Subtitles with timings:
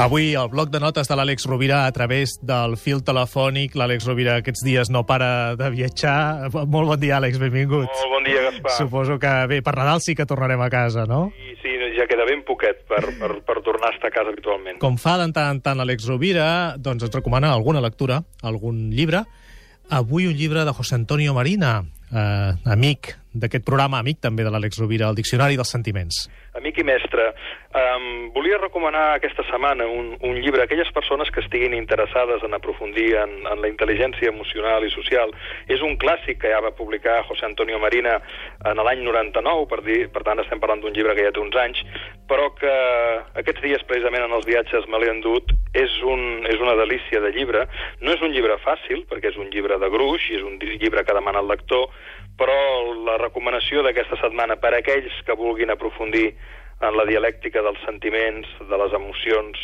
[0.00, 3.74] Avui el bloc de notes de l'Àlex Rovira a través del fil telefònic.
[3.76, 6.48] L'Àlex Rovira aquests dies no para de viatjar.
[6.54, 7.84] Molt bon dia, Àlex, benvingut.
[7.84, 8.78] Molt bon dia, Gaspar.
[8.78, 11.26] Suposo que bé, per Nadal sí que tornarem a casa, no?
[11.36, 14.80] Sí, sí, ja queda ben poquet per, per, per tornar a estar a casa habitualment.
[14.80, 16.48] Com fa tant en tant l'Àlex Rovira,
[16.80, 19.26] doncs ens recomana alguna lectura, algun llibre.
[19.92, 24.80] Avui un llibre de José Antonio Marina, eh, amic d'aquest programa, amic també de l'Àlex
[24.80, 26.24] Rovira, el Diccionari dels Sentiments.
[26.58, 27.28] Amic i mestre,
[27.78, 32.56] um, volia recomanar aquesta setmana un, un llibre a aquelles persones que estiguin interessades en
[32.58, 35.30] aprofundir en, en la intel·ligència emocional i social.
[35.70, 38.18] És un clàssic que ja va publicar José Antonio Marina
[38.66, 41.58] en l'any 99, per, dir, per tant estem parlant d'un llibre que ja té uns
[41.62, 41.84] anys,
[42.30, 42.74] però que
[43.38, 45.54] aquests dies precisament en els viatges me l'he endut.
[45.70, 47.62] És, un, és una delícia de llibre.
[48.02, 51.04] No és un llibre fàcil, perquè és un llibre de gruix, i és un llibre
[51.06, 51.86] que demana el lector,
[52.40, 52.56] però
[53.04, 56.30] la recomanació d'aquesta setmana per a aquells que vulguin aprofundir
[56.80, 59.60] en la dialèctica dels sentiments, de les emocions,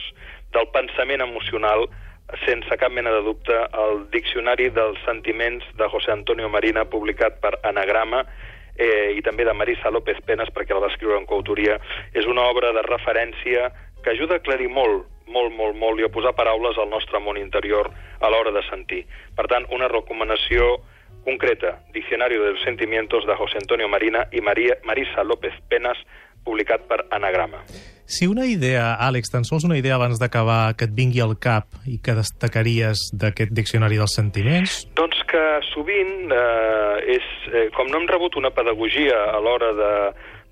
[0.52, 1.86] del pensament emocional,
[2.44, 7.54] sense cap mena de dubte, el Diccionari dels Sentiments de José Antonio Marina, publicat per
[7.62, 8.24] Anagrama,
[8.76, 11.78] eh, i també de Marisa López Penas, perquè la va escriure en coautoria,
[12.12, 13.70] és una obra de referència
[14.02, 17.38] que ajuda a aclarir molt, molt, molt, molt, i a posar paraules al nostre món
[17.40, 17.88] interior
[18.20, 19.06] a l'hora de sentir.
[19.38, 20.76] Per tant, una recomanació
[21.26, 25.98] concreta, Diccionario de los Sentimientos de José Antonio Marina i Maria, Marisa López Penas,
[26.46, 27.64] publicat per Anagrama.
[28.06, 31.66] Si una idea, Àlex, tan sols una idea abans d'acabar que et vingui al cap
[31.90, 34.76] i que destacaries d'aquest Diccionari dels Sentiments...
[34.94, 39.92] Doncs que sovint, eh, és, eh, com no hem rebut una pedagogia a l'hora de,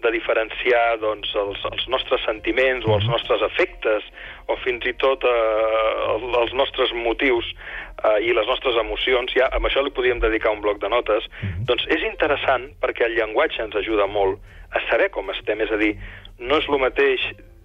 [0.04, 4.06] de diferenciar doncs, els, els nostres sentiments o els nostres efectes
[4.52, 9.68] o fins i tot eh, els nostres motius eh, i les nostres emocions, ja amb
[9.68, 11.66] això li podíem dedicar un bloc de notes, mm -hmm.
[11.70, 14.38] doncs és interessant perquè el llenguatge ens ajuda molt
[14.70, 15.96] a saber com estem, és a dir,
[16.38, 17.20] no és el mateix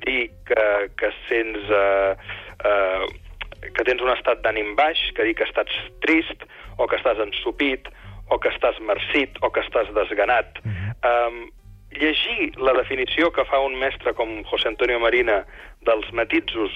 [0.06, 1.64] dir que, que sents...
[1.70, 2.16] Eh,
[2.66, 3.08] eh,
[3.76, 5.72] que tens un estat d'ànim baix, que dir que estàs
[6.06, 6.46] trist,
[6.78, 7.90] o que estàs ensupit,
[8.30, 10.60] o que estàs marcit, o que estàs desganat.
[10.64, 10.92] Mm -hmm.
[11.10, 11.50] um,
[12.00, 15.44] llegir la definició que fa un mestre com José Antonio Marina
[15.86, 16.72] dels matisos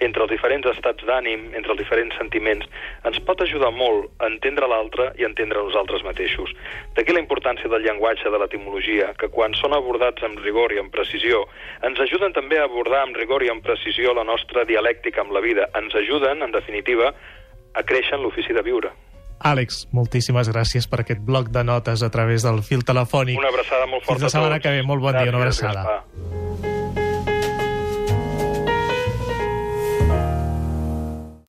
[0.00, 2.64] entre els diferents estats d'ànim, entre els diferents sentiments,
[3.04, 6.54] ens pot ajudar molt a entendre l'altre i a entendre nosaltres mateixos.
[6.96, 10.92] D'aquí la importància del llenguatge, de l'etimologia, que quan són abordats amb rigor i amb
[10.94, 11.44] precisió,
[11.84, 15.44] ens ajuden també a abordar amb rigor i amb precisió la nostra dialèctica amb la
[15.44, 15.68] vida.
[15.76, 17.12] Ens ajuden, en definitiva,
[17.76, 18.96] a créixer en l'ofici de viure.
[19.40, 23.40] Àlex, moltíssimes gràcies per aquest bloc de notes a través del fil telefònic.
[23.40, 24.84] Una abraçada molt forta Fins la setmana que ve.
[24.84, 25.84] Molt bon gràcies, dia, una abraçada.
[25.88, 26.39] Gaspar.